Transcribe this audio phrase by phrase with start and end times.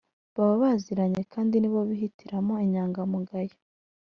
[0.35, 3.55] baba baziranye kandi ni bo bihitiramo inyangamugayo